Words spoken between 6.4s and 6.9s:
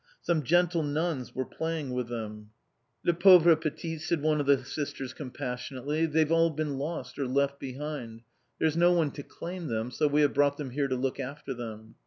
been